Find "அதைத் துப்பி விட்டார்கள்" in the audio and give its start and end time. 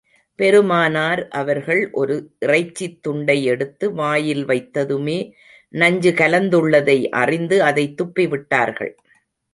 7.63-8.95